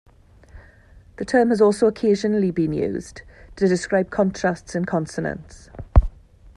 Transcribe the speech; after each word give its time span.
The 1.17 1.25
term 1.25 1.49
has 1.49 1.61
also 1.61 1.85
occasionally 1.85 2.49
been 2.49 2.73
used 2.73 3.21
to 3.55 3.67
describe 3.67 4.09
contrasts 4.09 4.73
in 4.73 4.85
consonants. 4.85 5.69